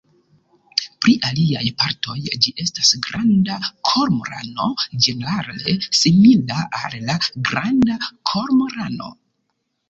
Pri 1.05 1.11
aliaj 1.31 1.65
partoj 1.81 2.15
ĝi 2.45 2.53
estas 2.63 2.93
granda 3.07 3.57
kormorano 3.89 4.71
ĝenerale 5.09 5.77
simila 5.99 6.65
al 6.81 6.97
la 7.11 7.19
Granda 7.51 8.01
kormorano. 8.33 9.13